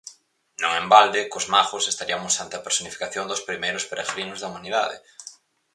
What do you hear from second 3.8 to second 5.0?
peregrinos da humanidade.